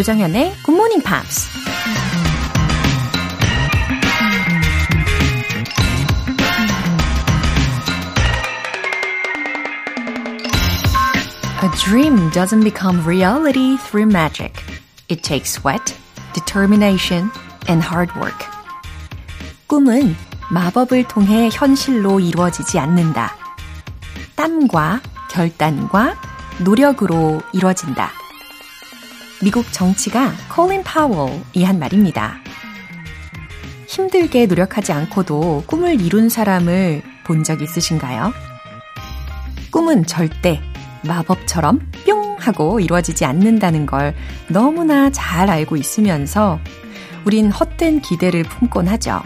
[0.00, 1.46] 조정현의 Good Morning Pops.
[11.62, 14.54] A dream doesn't become reality through magic.
[15.10, 15.94] It takes sweat,
[16.32, 17.30] determination,
[17.68, 18.46] and hard work.
[19.66, 20.16] 꿈은
[20.50, 23.36] 마법을 통해 현실로 이루어지지 않는다.
[24.34, 26.18] 땀과 결단과
[26.64, 28.19] 노력으로 이루어진다.
[29.42, 32.36] 미국 정치가 콜린 파월이 한 말입니다.
[33.86, 38.32] 힘들게 노력하지 않고도 꿈을 이룬 사람을 본 적 있으신가요?
[39.70, 40.60] 꿈은 절대
[41.04, 44.14] 마법처럼 뿅 하고 이루어지지 않는다는 걸
[44.48, 46.58] 너무나 잘 알고 있으면서
[47.24, 49.22] 우린 헛된 기대를 품곤 하죠.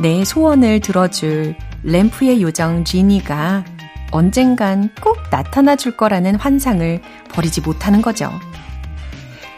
[0.00, 1.54] 내 소원을 들어줄
[1.84, 3.64] 램프의 요정 지니가
[4.10, 7.00] 언젠간 꼭 나타나 줄 거라는 환상을
[7.32, 8.30] 버리지 못하는 거죠.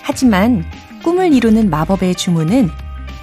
[0.07, 0.65] 하지만
[1.03, 2.69] 꿈을 이루는 마법의 주문은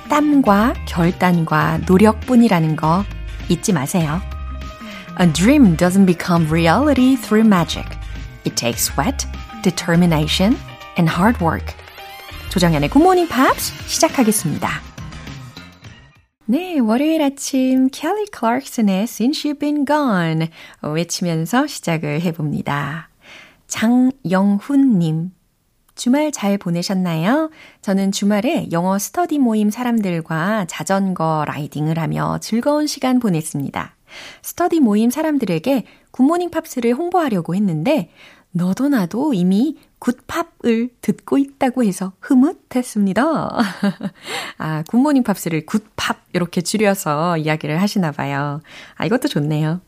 [0.10, 3.06] 땀과 결단과 노력뿐이라는 거
[3.50, 4.20] 잊지 마세요.
[5.20, 7.86] A dream doesn't become reality through magic.
[8.46, 9.28] It takes sweat,
[9.62, 10.58] determination,
[10.98, 11.76] and hard work.
[12.50, 14.68] 조정현의 Good Morning Pops 시작하겠습니다.
[16.46, 20.50] 네, 월요일 아침 켈리 클락슨의 Since You've Been Gone
[20.82, 23.10] 외치면서 시작을 해봅니다.
[23.68, 25.32] 장영훈님,
[26.02, 27.52] 주말 잘 보내셨나요?
[27.84, 33.96] 저는 주말에 영어 스터디 모임 사람들과 자전거 라이딩을 하며 즐거운 시간 보냈습니다.
[34.42, 38.10] 스터디 모임 사람들에게 굿모닝 팝스를 홍보하려고 했는데
[38.50, 43.60] 너도 나도 이미 굿팝을 듣고 있다고 해서 흐뭇했습니다.
[44.58, 48.62] 아, 굿모닝 팝스를 굿팝 이렇게 줄여서 이야기를 하시나 봐요.
[48.96, 49.82] 아, 이것도 좋네요.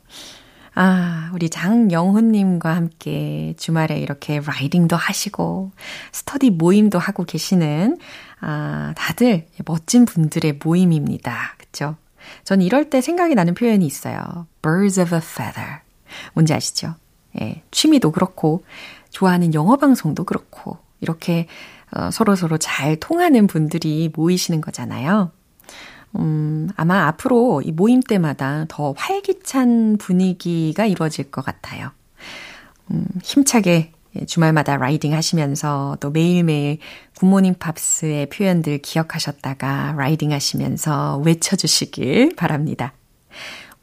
[0.76, 5.72] 아, 우리 장영훈님과 함께 주말에 이렇게 라이딩도 하시고,
[6.12, 8.00] 스터디 모임도 하고 계시는,
[8.42, 11.56] 아, 다들 멋진 분들의 모임입니다.
[11.58, 11.96] 그쵸?
[12.44, 14.47] 전 이럴 때 생각이 나는 표현이 있어요.
[14.62, 15.80] birds of a feather.
[16.34, 16.96] 뭔지 아시죠?
[17.40, 18.64] 예, 취미도 그렇고,
[19.12, 21.47] 좋아하는 영어 방송도 그렇고, 이렇게
[21.96, 25.31] 어, 서로서로 잘 통하는 분들이 모이시는 거잖아요.
[26.16, 31.91] 음, 아마 앞으로 이 모임 때마다 더 활기찬 분위기가 이루어질 것 같아요.
[32.91, 33.91] 음, 힘차게
[34.28, 36.78] 주말마다 라이딩 하시면서 또 매일매일
[37.18, 42.94] 굿모닝 팝스의 표현들 기억하셨다가 라이딩 하시면서 외쳐주시길 바랍니다.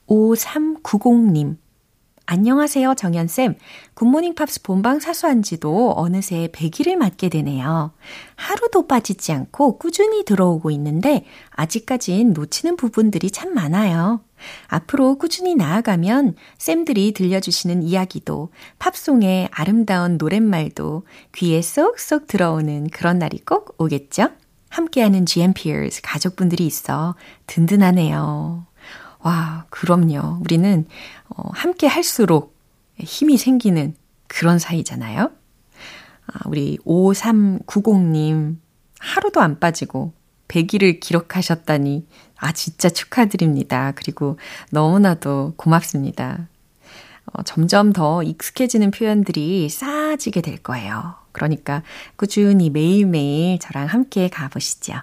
[0.07, 1.57] 5390님.
[2.33, 3.57] 안녕하세요, 정현쌤.
[3.95, 7.91] 굿모닝 팝스 본방 사수한 지도 어느새 100일을 맞게 되네요.
[8.37, 14.21] 하루도 빠지지 않고 꾸준히 들어오고 있는데 아직까진 놓치는 부분들이 참 많아요.
[14.69, 21.03] 앞으로 꾸준히 나아가면 쌤들이 들려주시는 이야기도 팝송의 아름다운 노랫말도
[21.35, 24.29] 귀에 쏙쏙 들어오는 그런 날이 꼭 오겠죠?
[24.69, 27.17] 함께하는 GMPers 가족분들이 있어
[27.49, 28.70] 든든하네요.
[29.23, 30.39] 와, 그럼요.
[30.41, 30.87] 우리는
[31.29, 32.57] 어, 함께 할수록
[32.99, 33.95] 힘이 생기는
[34.27, 35.31] 그런 사이잖아요.
[36.27, 38.57] 아, 우리 5390님,
[38.99, 40.13] 하루도 안 빠지고
[40.49, 43.93] 100일을 기록하셨다니, 아, 진짜 축하드립니다.
[43.95, 44.39] 그리고
[44.71, 46.49] 너무나도 고맙습니다.
[47.27, 51.15] 어, 점점 더 익숙해지는 표현들이 쌓아지게 될 거예요.
[51.33, 51.83] 그러니까
[52.17, 54.95] 꾸준히 매일매일 저랑 함께 가보시죠.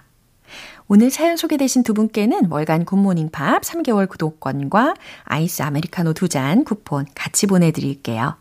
[0.90, 4.94] 오늘 사연 소개되신 두 분께는 월간 굿모닝 팝스 3개월 구독권과
[5.24, 8.36] 아이스 아메리카노 두 잔 쿠폰 같이 보내드릴게요.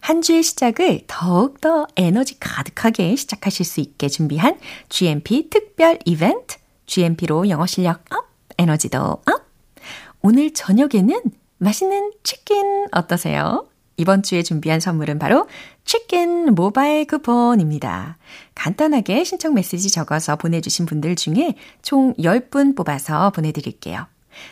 [0.00, 4.58] 한 주의 시작을 더욱더 에너지 가득하게 시작하실 수 있게 준비한
[4.90, 6.56] GMP 특별 이벤트,
[6.86, 8.28] GMP로 영어 실력 up,
[8.58, 9.22] 에너지도 up!
[10.20, 11.20] 오늘 저녁에는
[11.58, 13.66] 맛있는 치킨 어떠세요?
[14.02, 15.46] 이번 주에 준비한 선물은 바로
[15.84, 18.18] 치킨 모바일 쿠폰입니다.
[18.56, 24.06] 간단하게 신청 메시지 적어서 보내주신 분들 중에 총 10분 뽑아서 보내드릴게요.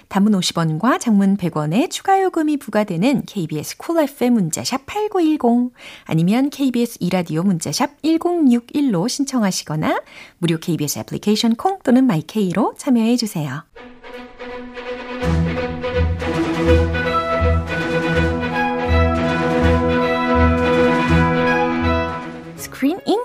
[0.09, 5.73] 단문 50원과 장문 100원의 추가 요금이 부과되는 KBS Cool FM 문자샵 8910
[6.05, 10.03] 아니면 KBS 이라디오 문자샵 1061로 신청하시거나
[10.39, 13.65] 무료 KBS 애플리케이션 콩 또는 마이케이로 참여해 주세요.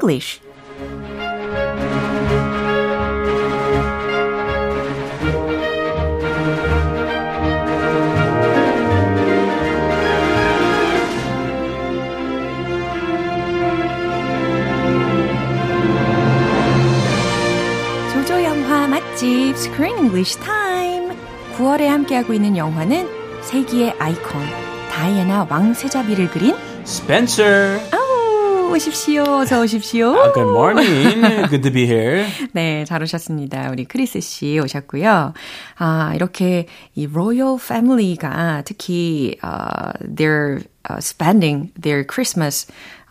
[0.05, 0.39] English
[18.13, 21.15] 조조 영화 맛집 Screen English Time
[21.57, 23.09] 9월에 함께하고 있는 영화는
[23.41, 24.41] 세기의 아이콘
[24.91, 27.79] 다이애나 왕세자비를 그린 Spencer.
[27.91, 27.94] 아우
[28.65, 29.23] 아유, 오십시오.
[29.23, 30.11] 어서 오십시오.
[30.13, 31.21] Uh, good morning.
[31.49, 32.25] Good to be here.
[32.53, 33.69] 네, 잘 오셨습니다.
[33.71, 35.33] 우리 크리스 씨 오셨고요.
[35.77, 36.65] 아, 이렇게
[36.95, 42.65] 이 로열 패밀리가 특히 uh, they're uh, spending their Christmas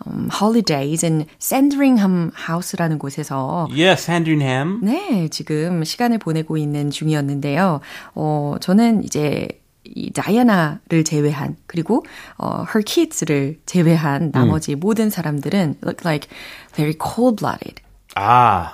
[0.05, 4.81] um, holidays in Sandringham House라는 곳에서 Yeah, Sandringham.
[4.83, 7.81] 네, 지금 시간을 보내고 있는 중이었는데요.
[8.15, 9.49] 어, 저는 이제
[9.85, 12.05] 이 다이아나를 제외한 그리고
[12.39, 16.29] 어 her kids를 제외한 나머지 모든 사람들은 look like
[16.73, 17.83] very cold-blooded.
[18.17, 18.73] 아,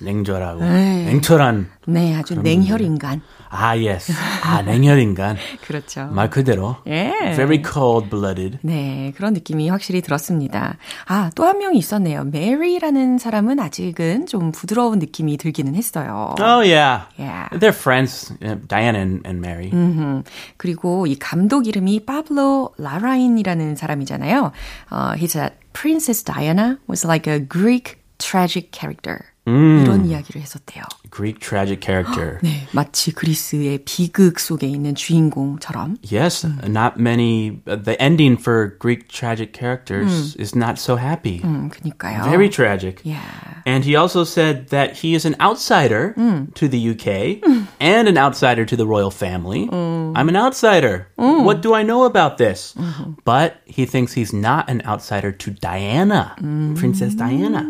[0.00, 1.04] 냉철하고 네.
[1.06, 1.70] 냉철한.
[1.88, 3.20] 네, 아주 냉혈 인간.
[3.50, 4.12] 아, yes.
[4.44, 5.36] 아, 냉혈 인간.
[5.66, 6.06] 그렇죠.
[6.08, 6.76] 말 그대로.
[6.86, 7.12] 예.
[7.34, 8.58] Very cold-blooded.
[8.62, 10.76] 네, 그런 느낌이 확실히 들었습니다.
[11.06, 12.24] 아, 또 한 명이 있었네요.
[12.24, 16.34] 메리라는 사람은 아직은 좀 부드러운 느낌이 들기는 했어요.
[16.38, 17.04] Oh, yeah.
[17.18, 17.48] Yeah.
[17.58, 19.70] They're friends, uh, Diana and, and Mary.
[19.72, 20.22] 음,
[20.58, 24.52] 그리고 이 감독 이름이 파블로 라라인이라는 사람이잖아요.
[24.90, 29.24] 어, he said Princess Diana was like a Greek tragic character.
[29.47, 30.83] 이런 이야기를 했었대요.
[31.11, 32.39] Greek tragic character.
[32.41, 35.97] 네, 마치 그리스의 비극 속에 있는 주인공처럼.
[36.01, 37.59] Yes, not many.
[37.67, 41.41] Uh, the ending for Greek tragic characters is not so happy.
[41.43, 42.23] 음, 그니까요.
[42.23, 43.01] Very tragic.
[43.03, 43.19] Yeah.
[43.65, 46.15] And he also said that he is an outsider
[46.55, 47.39] to the UK
[47.79, 49.69] and an outsider to the royal family.
[49.71, 51.07] I'm an outsider.
[51.15, 52.75] What do I know about this?
[53.23, 56.35] But he thinks he's not an outsider to Diana,
[56.75, 57.63] Princess Diana,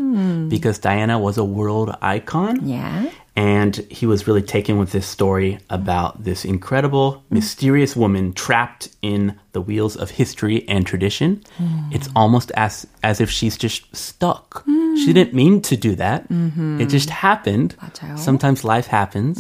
[0.50, 1.63] because Diana was a world
[2.02, 2.66] icon.
[2.66, 3.10] Yeah.
[3.36, 7.22] And he was really taken with this story about this incredible, mm.
[7.30, 11.40] mysterious woman trapped in the wheels of history and tradition.
[11.90, 14.64] It's almost as as if she's just stuck.
[14.98, 16.26] She didn't mean to do that.
[16.80, 17.76] It just happened.
[17.78, 18.18] 맞아요.
[18.18, 19.38] Sometimes life happens,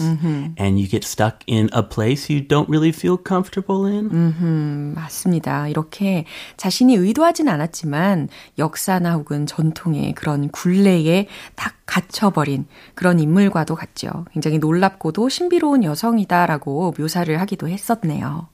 [0.56, 4.94] and you get stuck in a place you don't really feel comfortable in.
[4.94, 5.68] 맞습니다.
[5.68, 6.24] 이렇게
[6.56, 8.28] 자신이 의도하진 않았지만
[8.58, 14.26] 역사나 혹은 전통의 그런 굴레에 딱 갇혀버린 그런 인물과도 같죠.
[14.32, 18.48] 굉장히 놀랍고도 신비로운 여성이다라고 묘사를 하기도 했었네요.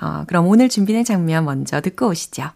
[0.00, 2.51] 어, 그럼 오늘 준비된 장면 먼저 듣고 오시죠.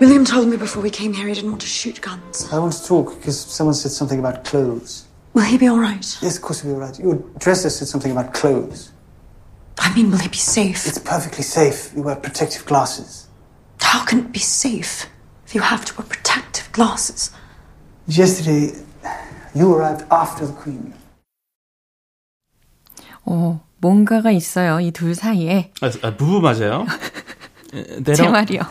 [0.00, 2.48] William told me before we came here he didn't want to shoot guns.
[2.52, 5.04] I want to talk because someone said something about clothes.
[5.34, 6.04] Will he be all right?
[6.22, 6.98] Yes, of course he'll be all right.
[6.98, 8.90] Your dresser said something about clothes.
[9.78, 10.86] I mean, will he be safe?
[10.86, 11.92] It's perfectly safe.
[11.94, 13.28] You wear protective glasses.
[13.80, 15.06] How can it be safe
[15.46, 17.30] if you have to wear protective glasses?
[18.08, 18.72] Yesterday,
[19.54, 20.94] you arrived after the Queen.
[23.24, 24.80] 어, 뭔가가 있어요.
[24.80, 25.72] 이 둘 사이에.
[25.82, 26.86] 아, 아, 부부 맞아요?
[27.71, 28.27] they 제.
[28.27, 28.61] 말이요.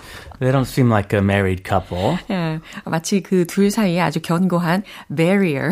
[0.45, 2.19] They don't seem like a married couple.
[2.31, 4.83] 예, 마치 그 둘 사이에 아주 견고한
[5.15, 5.71] barrier.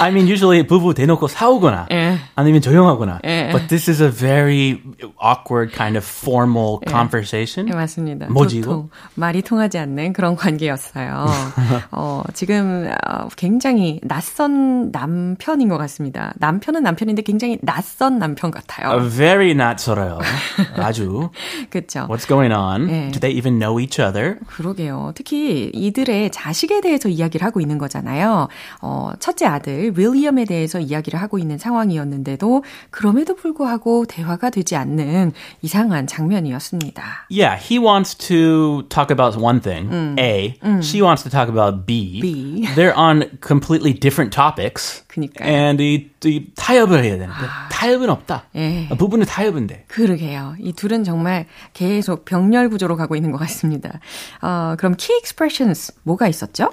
[0.00, 2.18] I mean, usually 부부 대놓고 싸우거나 예.
[2.34, 3.20] 아니면 조용하거나.
[3.24, 3.50] 예.
[3.52, 4.82] But this is a very
[5.22, 7.66] awkward kind of formal conversation.
[7.70, 8.26] 네, 맞습니다.
[8.28, 11.26] 뭐지, 도통 말이 통하지 않는 그런 관계였어요.
[11.92, 16.32] 어, 지금 어, 굉장히 낯선 남편인 것 같습니다.
[16.38, 19.08] 남편은 남편인데 굉장히 낯선 남편 Uh, 같아요.
[19.10, 20.18] very 낯설어요.
[20.76, 21.30] 아주.
[21.70, 22.06] 그렇죠.
[22.08, 22.88] What's going on?
[22.90, 23.10] 예.
[23.10, 24.38] Do they even know each other?
[24.46, 25.12] 그러게요.
[25.14, 28.48] 특히 이들의 자식에 대해서 이야기를 하고 있는 거잖아요.
[28.82, 35.32] 어, 첫째 아들 윌리엄에 대해서 이야기를 하고 있는 상황이었는데도 그럼에도 불구하고 대화가 되지 않는
[35.62, 37.28] 이상한 장면이었습니다.
[37.30, 40.58] Yeah, he wants to talk about one thing, A.
[40.82, 42.20] She wants to talk about B.
[42.20, 42.66] B.
[42.74, 45.04] They're on completely different topics.
[45.18, 45.48] 그니까요.
[45.48, 48.44] And 이, 이 타협을 해야 되는데 타협은 없다.
[48.56, 48.88] 예.
[48.96, 49.84] 부부는 타협인데.
[49.88, 50.56] 그러게요.
[50.60, 54.00] 이 둘은 정말 계속 병렬 구조로 가고 있는 것 같습니다.
[54.42, 56.70] 어, 그럼 key expressions 뭐가 있었죠?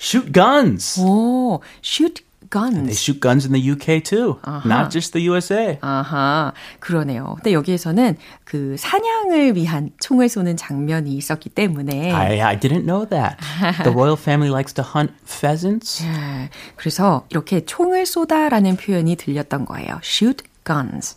[0.00, 1.00] Shoot guns.
[1.00, 3.00] 오, shoot They guns.
[3.00, 5.78] shoot guns in the UK too, not just the USA.
[5.80, 7.34] 아하, 그러네요.
[7.36, 13.38] 근데 여기에서는 그 사냥을 위한 총을 쏘는 장면이 있었기 때문에 I, I didn't know that.
[13.82, 16.04] The royal family likes to hunt pheasants.
[16.04, 19.98] 예, 그래서 이렇게 총을 쏘다라는 표현이 들렸던 거예요.
[20.02, 21.16] shoot guns.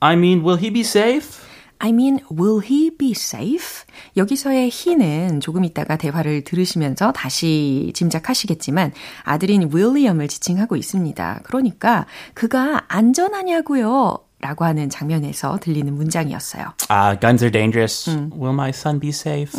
[0.00, 1.40] I mean, will he be safe?
[1.78, 3.84] I mean, will he be safe?
[4.16, 8.92] 여기서의 he는 조금 있다가 대화를 들으시면서 다시 짐작하시겠지만
[9.24, 11.40] 아들인 윌리엄을 지칭하고 있습니다.
[11.44, 14.18] 그러니까 그가 안전하냐고요?
[14.40, 16.74] 라고 하는 장면에서 들리는 문장이었어요.
[16.90, 18.08] Uh, guns are dangerous.
[18.08, 19.52] Will my son be safe?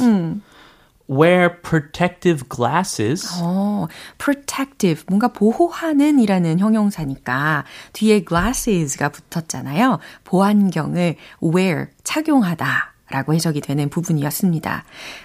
[1.10, 3.26] Wear protective glasses.
[3.42, 10.00] 어, protective, 뭔가 보호하는 이라는 형용사니까 뒤에 glasses가 붙었잖아요.
[10.26, 12.94] 보안경을 wear, 착용하다.
[13.10, 14.84] 라고 해석이 되는 부분이었습니다.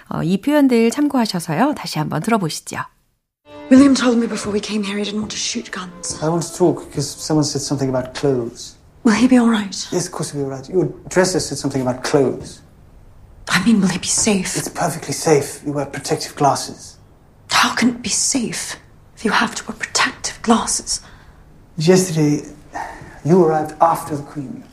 [0.09, 1.73] 어, 이 표현들 참고하셔서요.
[1.75, 2.77] 다시 한번 들어보시죠.
[3.71, 6.19] William told me before we came here he didn't want to shoot guns.
[6.21, 8.75] I want to talk because someone said something about clothes.
[9.03, 9.75] Will he be all right?
[9.91, 10.67] Yes, of course he'll be all right.
[10.69, 12.61] Your dresser said something about clothes.
[13.49, 14.55] I mean, will he be safe?
[14.55, 15.63] It's perfectly safe.
[15.65, 16.99] You wear protective glasses.
[17.51, 18.79] How can it be safe
[19.15, 21.01] if you have to wear protective glasses?
[21.75, 22.47] Yesterday,
[23.25, 24.63] you arrived after the Queen.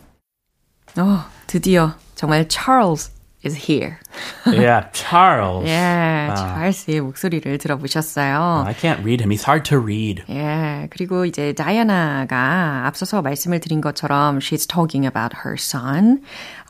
[0.97, 3.12] 어, 드디어 정말 Charles
[3.46, 4.00] is here.
[4.48, 5.70] yeah, Charles.
[5.70, 8.63] 예, 찰스의 목소리를 들어보셨어요.
[8.65, 9.29] I can't read him.
[9.29, 10.24] He's hard to read.
[10.29, 16.22] 예, 그리고 이제 다이아나가 앞서서 말씀을 드린 것처럼 she's talking about her son.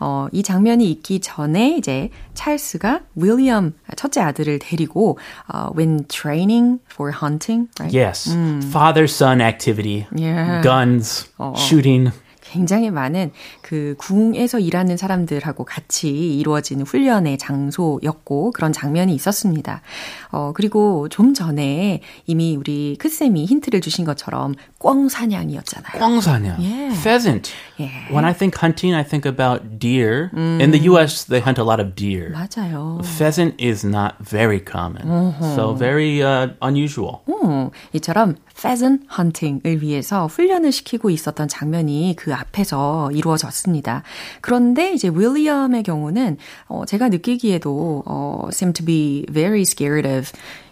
[0.02, 5.18] 어, 이 장면이 있기 전에 이제 찰스가 윌리엄 첫째 아들을 데리고
[5.54, 7.96] uh, when training for hunting, right?
[7.96, 8.30] Yes.
[8.70, 10.08] Father-son activity.
[10.14, 10.62] Yeah.
[10.62, 11.30] Guns.
[11.56, 12.12] Shooting.
[12.51, 13.31] 굉장히 많은
[13.63, 19.83] 그 궁에서 일하는 사람들하고 같이 이루어지는 훈련의 장소였고 그런 장면이 있었습니다.
[20.33, 26.01] 어, 그리고 좀 전에 이미 우리 크쌤이 힌트를 주신 것처럼 꽝 사냥이었잖아요.
[26.01, 26.59] 꽝사냥.
[26.59, 26.95] Yeah.
[27.03, 27.53] Pheasant.
[27.79, 28.13] Yeah.
[28.13, 30.31] When I think hunting, I think about deer.
[30.35, 32.31] In the U.S., they hunt a lot of deer.
[32.33, 33.01] 맞아요.
[33.05, 35.35] Pheasant is not very common.
[35.55, 37.21] So very uh, unusual.
[37.29, 44.03] 음, 이처럼 pheasant hunting을 위해서 훈련을 시키고 있었던 장면이 그 앞에서 이루어졌습니다.
[44.41, 46.37] 그런데 이제 윌리엄의 경우는
[46.69, 50.31] 어, 제가 느끼기에도 어, seem to be very scared of,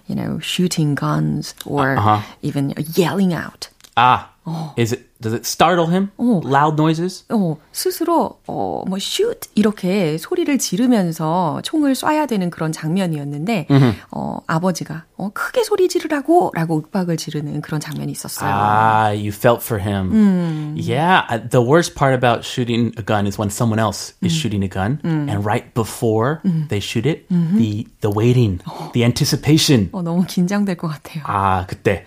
[0.08, 2.20] you know, shooting guns or Uh-huh.
[2.42, 3.68] even yelling out.
[3.96, 4.30] Ah.
[4.78, 6.10] Is it does it startle him?
[6.18, 7.24] Loud noises?
[7.30, 13.66] 어, 스스로 어, 뭐 shoot 이렇게 소리를 지르면서 총을 쏴야 되는 그런 장면이었는데
[14.10, 18.48] 어, 아버지가 어, 크게 소리 지르라고라고 윽박을 지르는 그런 장면이 있었어요.
[18.48, 20.76] Ah, you felt for him.
[20.76, 24.62] Yeah, I- the worst part about shooting a gun is when someone else is shooting
[24.62, 28.60] a gun, and right before they shoot it, the the waiting,
[28.92, 29.88] the anticipation.
[29.92, 31.22] 어, 너무 긴장될 것 같아요.
[31.26, 32.06] 아, 그때.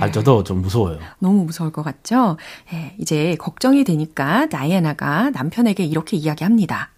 [0.00, 0.98] 아, 저도 좀 무서워요.
[1.18, 2.36] 너무 무서울 것 같죠?
[2.72, 6.90] 예, 이제 걱정이 되니까 다이애나가 남편에게 이렇게 이야기합니다.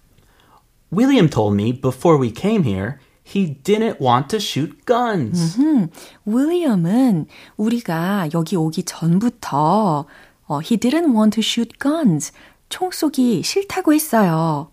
[0.93, 2.97] William told me before we came here
[3.27, 5.57] he didn't want to shoot guns.
[6.25, 7.25] 윌리엄은
[7.57, 10.05] 우리가 여기 오기 전부터
[10.47, 12.31] 어, he didn't want to shoot guns.
[12.69, 14.69] 총 쏘기 싫다고 했어요.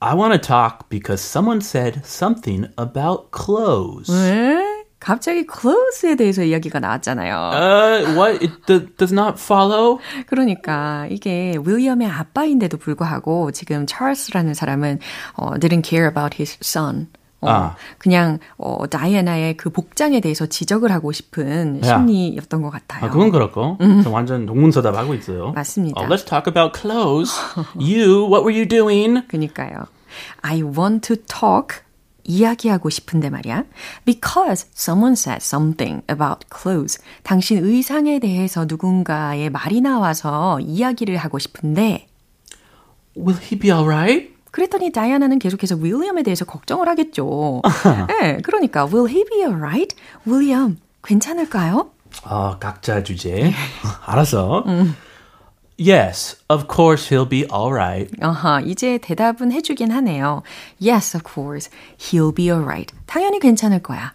[0.00, 4.10] I want to talk because someone said something about clothes.
[4.10, 4.71] 왜?
[5.02, 7.50] 갑자기 clothes에 대해서 이야기가 나왔잖아요.
[7.52, 8.44] Uh, what?
[8.44, 9.98] It do, does not follow?
[10.28, 15.00] 그러니까 이게 윌리엄의 아빠인데도 불구하고 지금 찰스라는 사람은
[15.34, 17.08] 어, didn't care about his son.
[17.40, 17.76] 어, 아.
[17.98, 21.96] 그냥 어, 다이애나의 그 복장에 대해서 지적을 하고 싶은 야.
[21.98, 23.06] 심리였던 것 같아요.
[23.06, 23.78] 아, 그건 그렇고.
[24.04, 25.50] 저 완전 동문서답하고 있어요.
[25.50, 26.00] 맞습니다.
[26.00, 27.36] Oh, let's talk about clothes.
[27.74, 29.26] you, what were you doing?
[29.26, 29.88] 그니까요.
[30.42, 31.82] I want to talk.
[32.24, 33.64] 이야기하고 싶은데 말이야.
[34.04, 37.00] Because someone said something about clothes.
[37.22, 42.06] 당신 의상에 대해서 누군가의 말이 나와서 이야기를 하고 싶은데
[43.16, 44.32] Will he be alright?
[44.50, 47.62] 그랬더니 다이아나는 계속해서 윌리엄에 대해서 걱정을 하겠죠.
[48.08, 49.96] 네, 그러니까 will he be alright?
[50.26, 51.90] 윌리엄 괜찮을까요?
[52.24, 53.52] 아, 각자 주제.
[54.04, 54.64] 알았어.
[55.78, 58.10] Yes, of course he'll be alright.
[58.20, 60.42] 아하, 이제 대답은 해주긴 하네요.
[60.80, 61.70] Yes, of course.
[61.98, 62.94] He'll be alright.
[63.06, 64.12] 당연히 괜찮을 거야.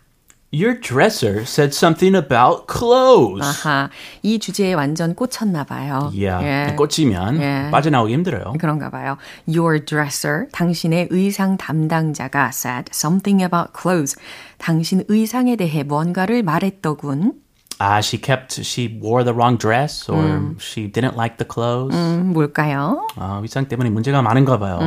[0.53, 3.41] Your dresser said something about clothes.
[3.43, 3.89] 아하,
[4.23, 6.09] 이 주제에 완전 꽂혔나 봐요.
[6.15, 6.75] Yeah, 예.
[6.77, 7.69] 꽂히면 예.
[7.69, 8.53] 빠져나오기 힘들어요.
[8.57, 9.17] 그런가 봐요.
[9.45, 14.15] Your dresser, 당신의 의상 담당자가 said something about clothes.
[14.57, 17.33] 당신 의상에 대해 뭔가를 말했더군.
[17.80, 21.94] Ah, she kept, she wore the wrong dress or she didn't like the clothes.
[21.96, 23.08] 음, 뭘까요?
[23.16, 24.78] 아, 의상 때문에 문제가 많은가 봐요.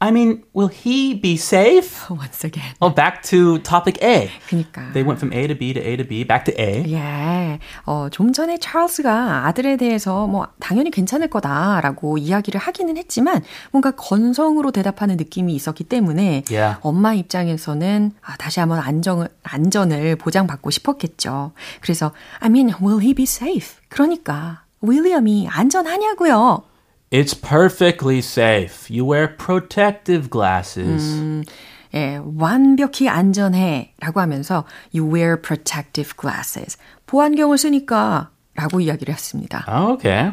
[0.00, 2.06] I mean, will he be safe?
[2.10, 2.74] Once again.
[2.80, 4.30] Oh, back to topic A.
[4.48, 4.92] 그니까.
[4.92, 6.84] They went from A to B to A to B, back to A.
[6.92, 7.58] 예.
[7.84, 14.70] 어, 좀 전에 찰스가 아들에 대해서 뭐 당연히 괜찮을 거다라고 이야기를 하기는 했지만 뭔가 건성으로
[14.70, 16.78] 대답하는 느낌이 있었기 때문에 Yeah.
[16.82, 21.52] 엄마 입장에서는 아, 다시 한번 안정을, 안전을 보장받고 싶었겠죠.
[21.80, 23.78] 그래서 I mean, will he be safe?
[23.88, 26.62] 그러니까 윌리엄이 안전하냐고요.
[27.11, 28.89] It's perfectly safe.
[28.89, 31.45] You wear protective glasses.
[31.93, 36.77] 예, 완벽히 안전해 라고 하면서 you wear protective glasses.
[37.05, 39.63] 보안경을 쓰니까 라고 이야기를 했습니다.
[39.67, 40.31] Oh, okay.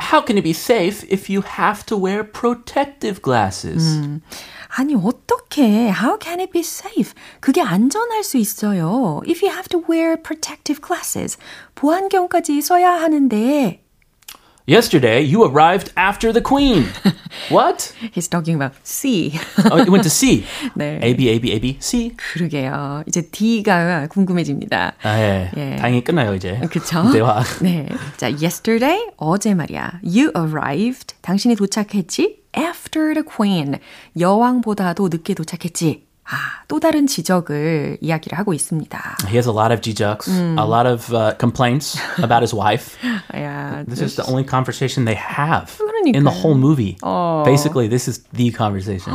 [0.00, 4.20] How can it be safe if you have to wear protective glasses?
[4.68, 7.14] 아니 어떻게 how can it be safe?
[7.40, 9.20] 그게 안전할 수 있어요.
[9.26, 11.38] If you have to wear protective glasses.
[11.74, 13.82] 보안경까지 써야 하는데
[14.67, 16.85] Yesterday, you arrived after the queen.
[17.49, 17.93] what?
[18.13, 19.39] He's talking about C.
[19.69, 20.43] Oh, you went to C.
[20.75, 20.99] 네.
[21.03, 22.11] A, B, A, B, A, B, C.
[22.17, 23.03] 그러게요.
[23.05, 24.93] 이제 D가 궁금해집니다.
[25.03, 25.51] 아, 예.
[25.55, 25.75] 예.
[25.75, 26.59] 다행히 끝나요, 이제.
[26.71, 27.11] 그쵸?
[27.13, 27.43] 대화.
[27.61, 27.87] 네.
[28.17, 29.99] 자, yesterday, 어제 말이야.
[30.03, 31.13] You arrived.
[31.21, 32.41] 당신이 도착했지?
[32.57, 33.75] After the queen.
[34.19, 36.07] 여왕보다도 늦게 도착했지.
[36.27, 39.17] 아, 또 다른 지적을 이야기를 하고 있습니다.
[39.27, 42.97] He has a lot of 지적s, a lot of uh, complaints about his wife.
[43.35, 45.69] 야, This is the only conversation they have
[46.05, 46.97] in the whole movie.
[47.45, 49.13] Basically, this is the conversation.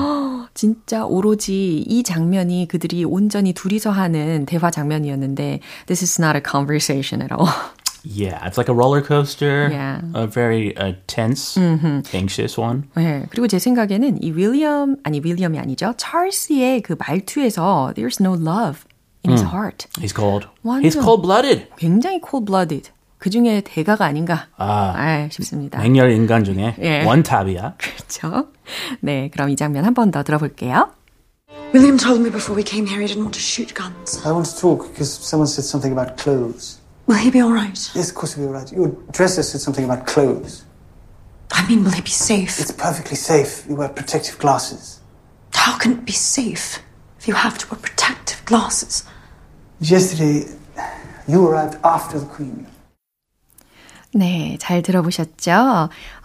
[0.55, 7.23] 진짜 오로지 이 장면이 그들이 온전히 둘이서 하는 대화 장면이었는데 This is not a conversation
[7.23, 7.49] at all.
[8.08, 10.02] Yeah, it's like a roller coaster, Yeah.
[10.14, 11.58] a very uh, tense,
[12.14, 12.84] anxious one.
[12.96, 15.94] 네, 그리고 제 생각에는 이 윌리엄 아니 윌리엄이 아니죠.
[15.98, 18.84] 찰스의 그 말투에서 There's no love
[19.26, 19.88] in his heart.
[20.00, 20.48] He's cold.
[20.64, 20.84] 완전.
[20.86, 21.68] He's cold-blooded.
[21.78, 22.92] 굉장히 cold-blooded.
[23.18, 24.94] 그 중에 대가가 아닌가 아.
[24.96, 25.80] 아, 싶습니다.
[25.80, 27.04] 맹렬 인간 중에 예.
[27.06, 27.74] 원탑이야.
[27.80, 28.50] 그렇죠.
[29.02, 30.92] 네, 그럼 이 장면 한 번 더 들어볼게요.
[31.74, 34.22] William told me before we came here he didn't want to shoot guns.
[34.24, 36.78] I want to talk because someone said something about clothes.
[37.11, 37.91] Will he be all right?
[37.93, 38.73] Yes, of course he'll be all right.
[38.73, 40.65] Your dresser said something about clothes.
[41.51, 42.61] I mean, will he be safe?
[42.61, 43.67] It's perfectly safe.
[43.69, 45.01] You wear protective glasses.
[45.53, 46.79] How can it be safe
[47.19, 49.03] if you have to wear protective glasses?
[49.81, 50.55] Yesterday,
[51.27, 52.69] you arrived after the Queen.
[54.13, 55.53] 네, 잘 들어보셨죠?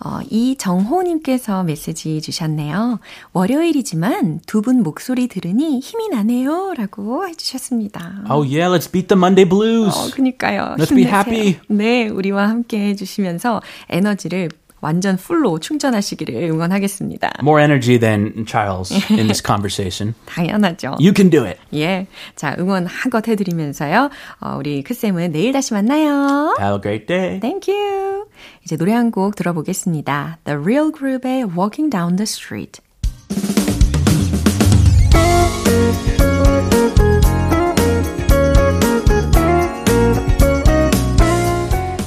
[0.04, 3.00] 어, 이정호님께서 메시지 주셨네요.
[3.34, 6.74] 월요일이지만 두 분 목소리 들으니 힘이 나네요.
[6.76, 8.24] 라고 해주셨습니다.
[8.32, 9.96] Oh yeah, let's beat the Monday blues.
[9.96, 10.76] 어, 그니까요.
[10.80, 11.14] Let's be 힘내세요.
[11.16, 11.60] happy.
[11.68, 14.50] 네, 우리와 함께 해주시면서 에너지를
[14.86, 17.32] 완전 풀로 충전하시기를 응원하겠습니다.
[17.42, 20.14] More energy than Charles in this conversation.
[20.26, 20.96] 당연하죠.
[21.00, 21.58] You can do it.
[21.74, 22.06] 예.
[22.36, 24.10] 자, 응원 한껏 해드리면서요.
[24.42, 26.56] 어, 우리 크쌤은 내일 다시 만나요.
[26.60, 27.40] Have a great day.
[27.40, 28.26] Thank you.
[28.64, 30.40] 이제 노래 한 곡 들어보겠습니다.
[30.44, 32.82] The Real Group의 Walking Down the Street.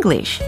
[0.00, 0.40] English.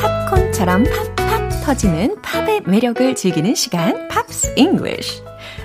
[0.00, 0.84] 팝콘처럼
[1.16, 5.22] 팝팝 터지는 팝의 매력을 즐기는 시간, Pops English.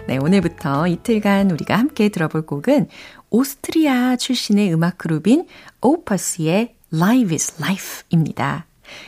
[0.07, 2.87] 네, 오늘부터 이틀간 우리가 함께 들어볼 곡은
[3.29, 5.47] 오스트리아 출신의 음악 그룹인
[5.81, 8.65] 오퍼스의 Live is Life입니다.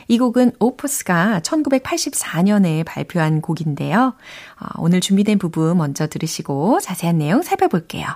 [0.08, 4.14] 이 곡은 오퍼스가 1984년에 발표한 곡인데요.
[4.60, 8.06] 어, 오늘 준비된 부분 먼저 들으시고 자세한 내용 살펴볼게요.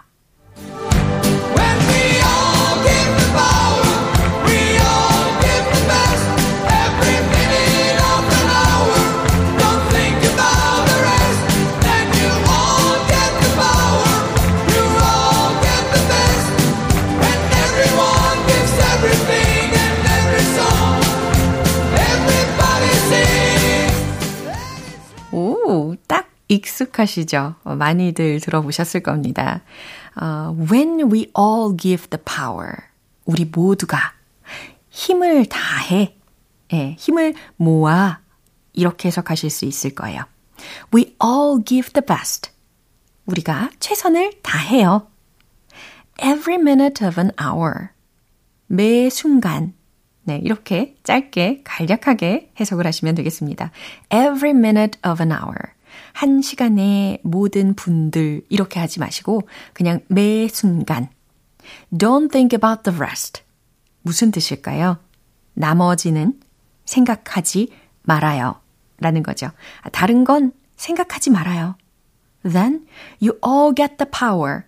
[26.51, 27.55] 익숙하시죠?
[27.63, 29.63] 어, 많이들 들어보셨을 겁니다.
[30.21, 32.75] 어, when we all give the power.
[33.25, 34.13] 우리 모두가
[34.91, 36.17] 힘을 다해.
[36.73, 38.19] 예, 힘을 모아.
[38.73, 40.25] 이렇게 해석하실 수 있을 거예요.
[40.93, 42.51] We all give the best.
[43.27, 45.07] 우리가 최선을 다해요.
[46.21, 47.89] Every minute of an hour.
[48.67, 49.75] 매 순간.
[50.25, 53.71] 네, 이렇게 짧게 간략하게 해석을 하시면 되겠습니다.
[54.13, 55.73] Every minute of an hour.
[56.13, 61.09] 한 시간의 모든 분들 이렇게 하지 마시고 그냥 매 순간.
[61.93, 63.43] Don't think about the rest.
[64.03, 64.99] 무슨 뜻일까요?
[65.55, 66.41] 나머지는
[66.85, 67.73] 생각하지
[68.03, 68.61] 말아요.
[68.99, 69.51] 라는 거죠.
[69.93, 71.77] 다른 건 생각하지 말아요.
[72.43, 72.87] Then
[73.21, 74.63] you all get the power.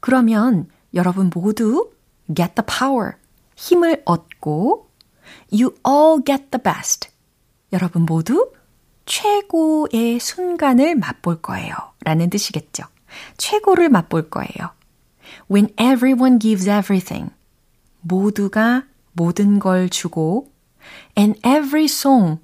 [0.00, 1.90] 그러면 여러분 모두
[2.34, 3.12] get the power.
[3.56, 4.90] 힘을 얻고
[5.52, 7.08] you all get the best.
[7.72, 8.52] 여러분 모두
[9.06, 11.74] 최고의 순간을 맛볼 거예요.
[12.04, 12.84] 라는 뜻이겠죠.
[13.36, 14.70] 최고를 맛볼 거예요.
[15.50, 17.32] When everyone gives everything.
[18.02, 20.52] 모두가 모든 걸 주고
[21.18, 22.38] and every song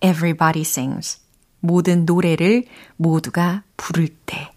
[0.00, 1.20] everybody sings.
[1.60, 2.64] 모든 노래를
[2.96, 4.50] 모두가 부를 때.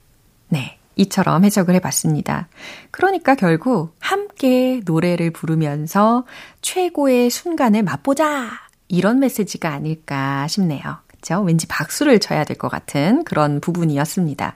[0.50, 0.80] 네.
[0.96, 2.48] 이처럼 해석을 해봤습니다.
[2.92, 6.26] 그러니까 결국 함께 노래를 부르면서
[6.62, 8.52] 최고의 순간을 맛보자!
[8.90, 10.98] 이런 메시지가 아닐까 싶네요.
[11.24, 11.42] 그쵸?
[11.42, 14.56] 왠지 박수를 쳐야 될 것 같은 그런 부분이었습니다.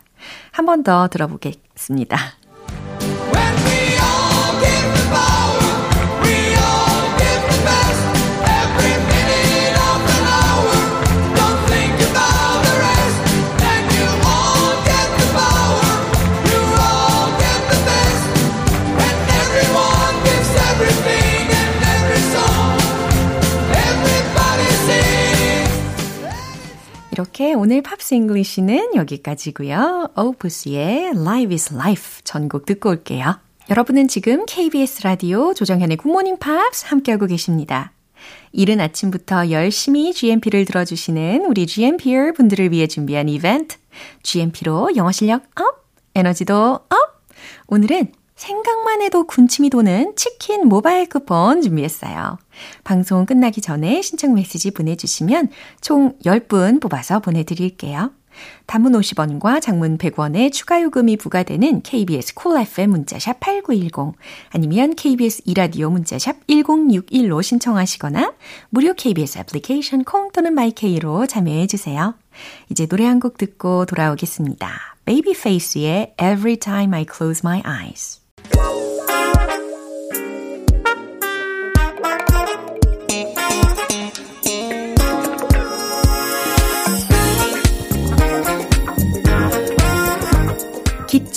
[0.51, 2.17] 한 번 더 들어보겠습니다.
[27.55, 30.09] 오늘 Pops English는 여기까지고요.
[30.15, 33.39] Opus의 Live is Life 전곡 듣고 올게요.
[33.71, 37.91] 여러분은 지금 KBS 라디오 조정현의 굿모닝 팝스 함께하고 계십니다.
[38.51, 43.77] 이른 아침부터 열심히 GMP를 들어주시는 우리 GMPer 분들을 위해 준비한 이벤트
[44.21, 47.23] GMP로 영어 실력 up, 에너지도 up!
[47.65, 52.37] 오늘은 생각만 해도 군침이 도는 치킨 모바일 쿠폰 준비했어요.
[52.83, 55.49] 방송 끝나기 전에 신청 메시지 보내주시면
[55.81, 58.11] 총 10분 뽑아서 보내드릴게요.
[58.67, 64.15] 단문 50원과 장문 100원의 추가 요금이 부과되는 KBS 콜 cool FM 문자샵 8910
[64.51, 68.33] 아니면 KBS 이라디오 문자샵 1061로 신청하시거나
[68.69, 72.13] 무료 KBS 애플리케이션 콩 또는 마이케이로 참여해 주세요.
[72.69, 74.69] 이제 노래 한 곡 듣고 돌아오겠습니다.
[75.05, 78.21] Babyface의 Every Time I Close My Eyes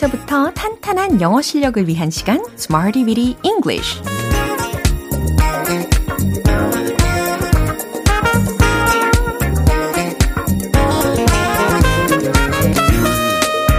[0.01, 4.01] 기초부터 탄탄한 영어 실력을 위한 시간 Smarty Weedy English.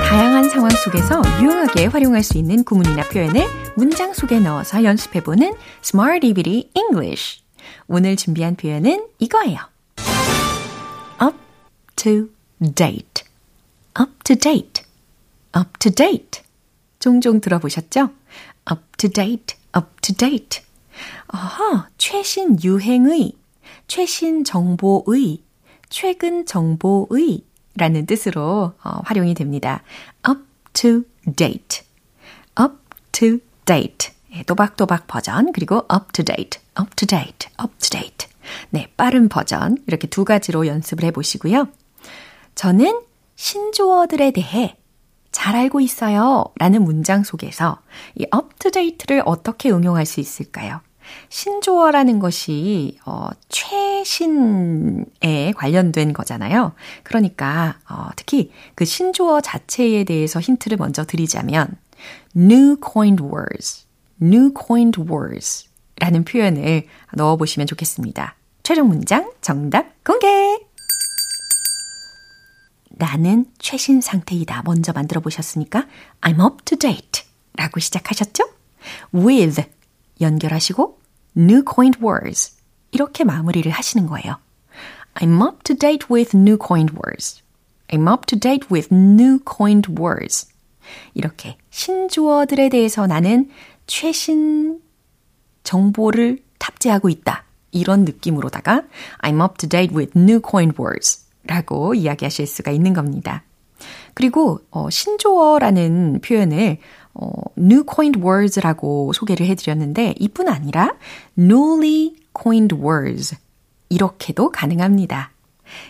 [0.07, 6.69] 다양한 상황 속에서 유용하게 활용할 수 있는 구문이나 표현을 문장 속에 넣어서 연습해보는 Smarty Weedy
[6.75, 7.41] English.
[7.87, 9.57] 오늘 준비한 표현은 이거예요.
[11.19, 11.35] up
[11.95, 12.29] to
[12.75, 13.23] date.
[13.99, 14.70] Up to date
[15.55, 16.41] up to date.
[16.99, 18.09] 종종 들어보셨죠?
[18.69, 20.61] up to date, up to date.
[21.27, 23.33] 아하, 최신 유행의,
[23.87, 25.43] 최신 정보의,
[25.89, 27.43] 최근 정보의
[27.75, 29.81] 라는 뜻으로 어, 활용이 됩니다.
[30.27, 30.41] up
[30.73, 31.03] to
[31.35, 31.83] date.
[32.59, 32.75] up
[33.11, 34.11] to date.
[34.31, 38.27] 네, 또박또박 버전, 그리고 up to date, up to date, up to date.
[38.69, 39.77] 네, 빠른 버전.
[39.87, 41.67] 이렇게 두 가지로 연습을 해 보시고요.
[42.55, 43.01] 저는
[43.35, 44.77] 신조어들에 대해
[45.31, 46.45] 잘 알고 있어요.
[46.57, 47.79] 라는 문장 속에서
[48.15, 48.25] 이
[48.59, 50.81] date를 어떻게 응용할 수 있을까요?
[51.29, 55.03] 신조어라는 것이 어, 최신에
[55.55, 56.73] 관련된 거잖아요.
[57.03, 61.67] 그러니까 어, 특히 그 신조어 자체에 대해서 힌트를 먼저 드리자면
[62.35, 63.85] new coined words,
[64.21, 65.67] new coined words
[65.99, 66.83] 라는 표현을
[67.15, 68.35] 넣어보시면 좋겠습니다.
[68.63, 70.70] 최종 문장 정답 공개!
[73.01, 74.61] 나는 최신 상태이다.
[74.63, 75.87] 먼저 만들어 보셨으니까
[76.21, 77.23] I'm up to date
[77.55, 78.47] 라고 시작하셨죠?
[79.11, 79.63] with
[80.21, 80.99] 연결하시고
[81.35, 82.57] new coined words
[82.91, 84.37] 이렇게 마무리를 하시는 거예요.
[85.15, 87.41] I'm up to date with new coined words.
[87.87, 90.47] I'm up to date with new coined words.
[91.15, 93.49] 이렇게 신조어들에 대해서 나는
[93.87, 94.79] 최신
[95.63, 97.45] 정보를 탑재하고 있다.
[97.71, 98.83] 이런 느낌으로다가
[99.23, 101.20] I'm up to date with new coined words.
[101.43, 103.43] 라고 이야기하실 수가 있는 겁니다.
[104.13, 106.77] 그리고 어, 신조어라는 표현을
[107.13, 110.95] 어, new coined words라고 소개를 해드렸는데 이뿐 아니라
[111.37, 113.35] newly coined words
[113.89, 115.31] 이렇게도 가능합니다.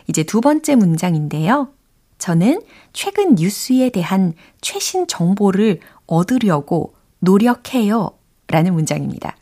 [0.08, 1.70] 이제 두 번째 문장인데요.
[2.18, 2.62] 저는
[2.94, 8.12] 최근 뉴스에 대한 최신 정보를 얻으려고 노력해요.
[8.48, 9.36] 라는 문장입니다.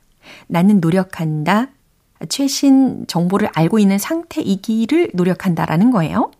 [0.48, 1.70] 나는 노력한다.
[2.28, 6.32] 최신 정보를 알고 있는 상태이기를 노력한다라는 거예요.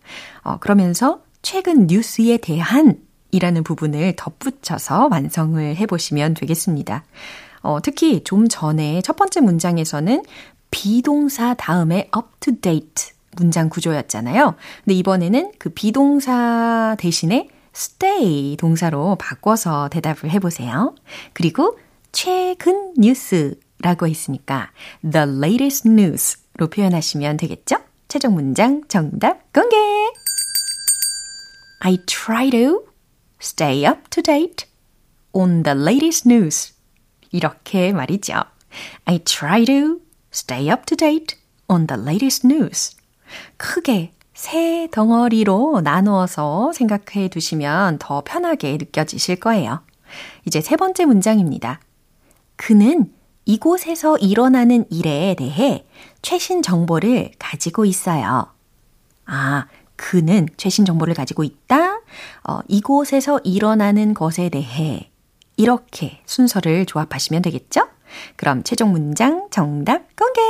[0.42, 2.98] 어, 그러면서 최근 뉴스에 대한
[3.30, 7.04] 이라는 부분을 덧붙여서 완성을 해보시면 되겠습니다.
[7.62, 10.22] 어, 특히 좀 전에 첫 번째 문장에서는
[10.70, 14.54] 비동사 다음에 up to date 문장 구조였잖아요.
[14.84, 20.94] 근데 이번에는 그 비동사 대신에 stay 동사로 바꿔서 대답을 해보세요.
[21.32, 21.78] 그리고
[22.12, 24.70] 최근 뉴스 라고 했으니까
[25.02, 27.76] the latest news로 표현하시면 되겠죠?
[28.08, 29.76] 최종 문장 정답 공개!
[31.80, 32.84] I try to
[33.40, 34.66] stay up to date
[35.32, 36.74] on the latest news.
[37.32, 38.34] 이렇게 말이죠.
[39.04, 40.00] I try to
[40.32, 41.38] stay up to date
[41.68, 42.96] on the latest news.
[43.56, 49.82] 크게 세 덩어리로 나누어서 생각해 두시면 더 편하게 느껴지실 거예요.
[50.46, 51.80] 이제 세 번째 문장입니다.
[52.56, 53.12] 그는
[53.50, 55.84] 이곳에서 일어나는 일에 대해
[56.22, 58.46] 최신 정보를 가지고 있어요.
[59.26, 62.00] 아, 그는 최신 정보를 가지고 있다.
[62.44, 65.10] 어, 이곳에서 일어나는 것에 대해
[65.56, 67.88] 이렇게 순서를 조합하시면 되겠죠?
[68.36, 70.40] 그럼 최종 문장 정답 공개!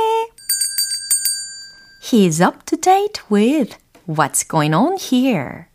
[2.03, 5.65] He's up to date with what's going on here.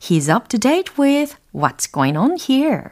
[0.00, 2.90] He's up to date with what's going on here.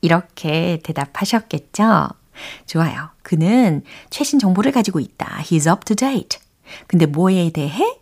[0.00, 2.19] 이렇게 대답하셨겠죠?
[2.66, 3.10] 좋아요.
[3.22, 5.40] 그는 최신 정보를 가지고 있다.
[5.42, 6.40] He's up to date.
[6.86, 7.98] 근데 뭐에 대해?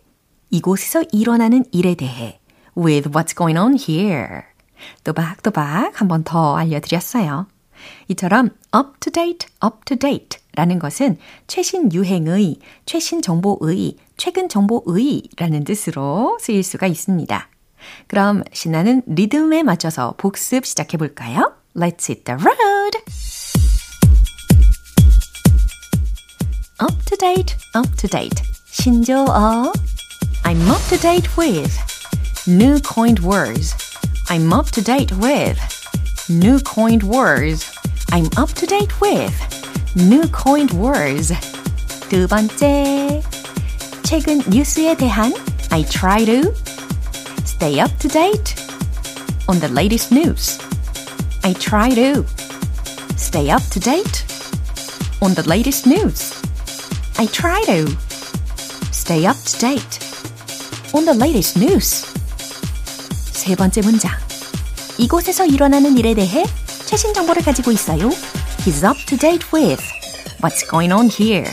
[0.51, 2.39] 이곳에서 일어나는 일에 대해
[2.77, 4.41] with what's going on here.
[5.03, 7.47] 또박또박 한 번 더 알려드렸어요.
[8.09, 15.23] 이처럼 up to date, up to date 라는 것은 최신 유행의, 최신 정보의, 최근 정보의
[15.37, 17.49] 라는 뜻으로 쓰일 수가 있습니다.
[18.07, 21.53] 그럼 신나는 리듬에 맞춰서 복습 시작해 볼까요?
[21.75, 23.28] Let's hit the road!
[26.80, 28.42] Up to date, up to date.
[28.70, 29.72] 신조어.
[30.44, 31.72] I'm up to date with.
[32.46, 33.74] New coined words.
[34.28, 35.58] I'm up to date with.
[36.28, 37.70] New coined words.
[38.12, 39.32] I'm up to date with.
[39.96, 41.32] New coined words.
[42.10, 43.22] 두 번째.
[44.02, 45.32] 최근 뉴스에 대한
[45.70, 46.52] I try to
[47.44, 48.54] stay up to date
[49.48, 50.58] on the latest news.
[51.42, 52.24] I try to
[53.16, 54.24] stay up to date
[55.20, 56.37] on the latest news.
[57.18, 57.86] I try to
[58.92, 59.98] stay up to date
[60.92, 62.06] on the latest news.
[63.32, 64.12] 세 번째 문장.
[64.98, 66.44] 이곳에서 일어나는 일에 대해
[66.86, 68.08] 최신 정보를 가지고 있어요.
[68.64, 69.82] He's up to date with
[70.40, 71.50] what's going on here.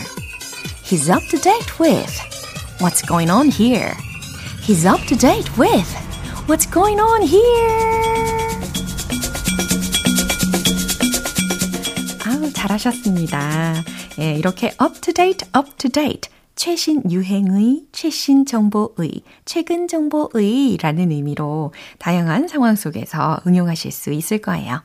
[0.84, 2.12] He's up to date with
[2.80, 3.94] what's going on here.
[4.62, 5.88] He's up to date with
[6.46, 8.05] what's going on here.
[12.67, 13.73] 잘하셨습니다.
[14.19, 16.29] 예, 이렇게 up to date, up to date.
[16.55, 24.81] 최신 유행의, 최신 정보의, 최근 정보의 라는 의미로 다양한 상황 속에서 응용하실 수 있을 거예요.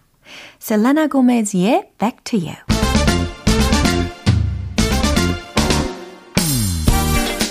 [0.59, 2.57] 셀라나 고메즈의 Back to You.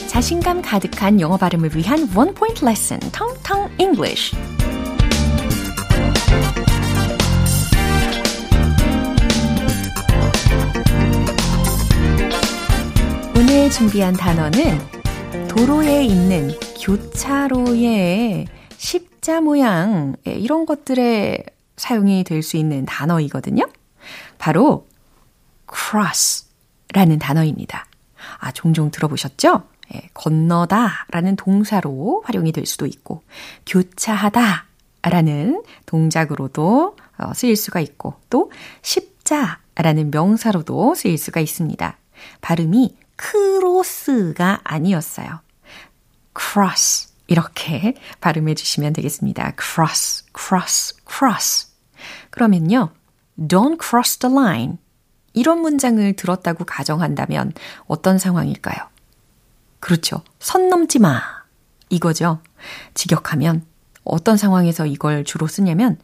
[0.07, 4.35] 자신감 가득한 영어 발음을 위한 원 포인트 레슨, 텅텅 English.
[13.71, 14.79] 준비한 단어는
[15.47, 21.45] 도로에 있는 교차로의 십자 모양 예, 이런 것들에
[21.77, 23.65] 사용이 될 수 있는 단어이거든요.
[24.37, 24.87] 바로
[25.73, 27.85] cross라는 단어입니다.
[28.39, 29.63] 아, 종종 들어보셨죠?
[29.95, 33.23] 예, 건너다 라는 동사로 활용이 될 수도 있고,
[33.65, 34.65] 교차하다
[35.03, 41.97] 라는 동작으로도 어, 쓰일 수가 있고, 또 십자 라는 명사로도 쓰일 수가 있습니다.
[42.41, 45.41] 발음이 크로스가 아니었어요.
[46.37, 49.53] cross 이렇게 발음해 주시면 되겠습니다.
[49.61, 51.67] cross, cross, cross.
[52.31, 52.89] 그러면요.
[53.37, 54.77] don't cross the line.
[55.33, 57.53] 이런 문장을 들었다고 가정한다면
[57.85, 58.89] 어떤 상황일까요?
[59.79, 60.23] 그렇죠.
[60.39, 61.21] 선 넘지 마.
[61.89, 62.41] 이거죠.
[62.95, 63.65] 직역하면
[64.03, 65.99] 어떤 상황에서 이걸 주로 쓰냐면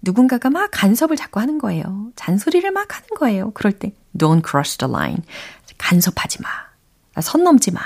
[0.00, 2.10] 누군가가 막 간섭을 자꾸 하는 거예요.
[2.16, 3.52] 잔소리를 막 하는 거예요.
[3.52, 5.22] 그럴 때 don't cross the line.
[5.82, 6.48] 간섭하지 마.
[7.20, 7.80] 선 넘지 마.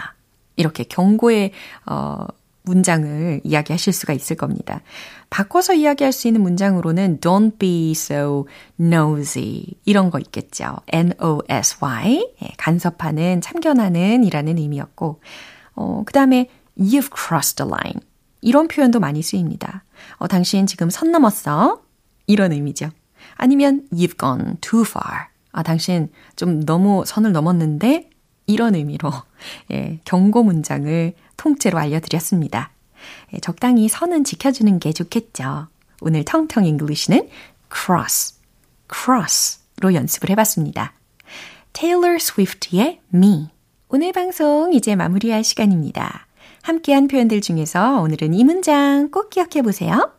[0.56, 1.52] 이렇게 경고의
[1.87, 2.26] 어
[2.62, 4.82] 문장을 이야기하실 수가 있을 겁니다.
[5.30, 8.46] 바꿔서 이야기할 수 있는 문장으로는 don't be so
[8.78, 10.76] nosy 이런 거 있겠죠.
[10.88, 15.20] N-O-S-Y 예, 간섭하는, 참견하는 이라는 의미였고
[15.76, 18.00] 어, 그 다음에 you've crossed the line
[18.40, 19.85] 이런 표현도 많이 쓰입니다.
[20.16, 21.82] 어, 당신 지금 선 넘었어
[22.26, 22.90] 이런 의미죠.
[23.37, 28.10] 아니면 you've gone too far 아, 당신 좀 너무 선을 넘었는데
[28.46, 29.10] 이런 의미로
[29.72, 32.70] 예, 경고 문장을 통째로 알려드렸습니다.
[33.32, 35.68] 예, 적당히 선은 지켜주는 게 좋겠죠.
[36.02, 37.30] 오늘 텅텅 English는
[37.74, 38.34] cross,
[38.92, 40.92] cross로 연습을 해봤습니다.
[41.72, 43.48] 테일러 스위프트의 Me.
[43.88, 46.26] 오늘 방송 이제 마무리할 시간입니다.
[46.64, 50.12] 함께한 표현들 중에서 오늘은 이 문장 꼭 기억해 보세요.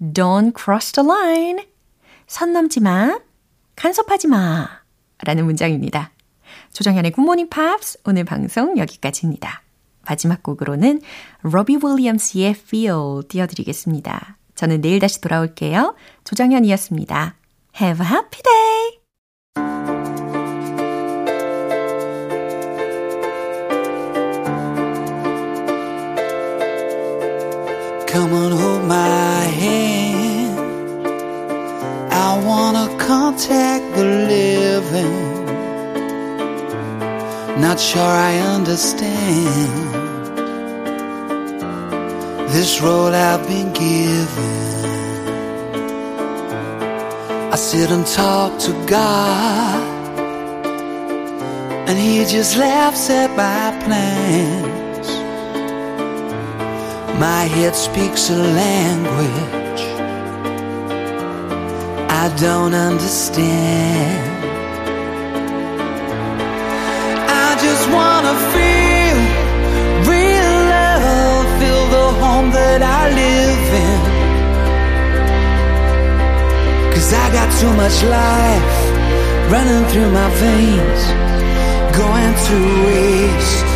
[0.00, 1.64] Don't cross the line.
[2.26, 3.20] 선 넘지 마.
[3.82, 4.68] 간섭하지 마.
[5.24, 6.12] 라는 문장입니다.
[6.72, 9.62] 조정현의 굿모닝 팝스 오늘 방송 여기까지입니다.
[10.06, 11.00] 마지막 곡으로는
[11.42, 14.38] 로비 윌리엄스의 Feel 띄워드리겠습니다.
[14.54, 15.96] 저는 내일 다시 돌아올게요.
[16.22, 17.34] 조정현이었습니다.
[17.80, 19.00] Have a happy day!
[28.06, 30.01] Come on, hold my hand.
[32.24, 34.04] I wanna contact the
[34.34, 35.44] living.
[37.60, 39.88] Not sure I understand
[42.54, 44.60] this role I've been given.
[47.54, 49.82] I sit and talk to God,
[51.88, 55.08] and He just laughs at my plans.
[57.18, 59.61] My head speaks a language
[62.24, 64.44] I don't understand.
[67.44, 69.18] I just wanna feel
[70.06, 74.00] real love, feel the home that I live in.
[76.94, 78.72] Cause I got too much life
[79.50, 81.02] running through my veins,
[81.98, 82.56] going to
[82.86, 83.71] waste.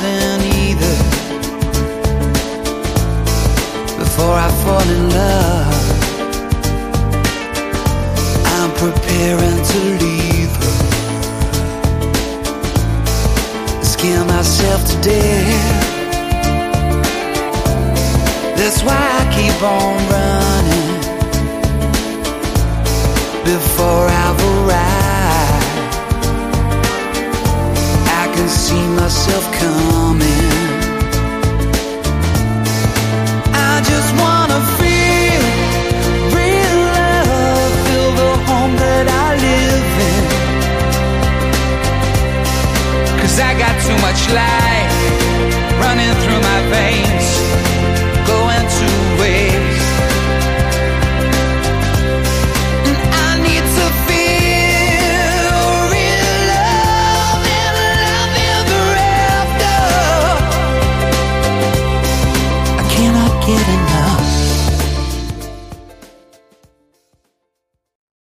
[0.00, 0.96] Keen either.
[3.98, 5.86] Before I fall in love,
[8.56, 10.76] I'm preparing to leave her.
[13.82, 15.88] Scare myself to death.
[18.58, 20.90] That's why I keep on running
[23.44, 24.09] before
[29.10, 30.50] myself coming.
[33.52, 35.42] I just wanna feel
[36.38, 40.24] real love, feel the home that I live in.
[43.20, 44.90] Cause I got too much light
[45.82, 46.89] running through my veins.